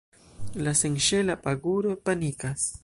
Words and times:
La 0.67 0.73
senŝela 0.79 1.37
paguro 1.47 1.95
panikas. 2.09 2.71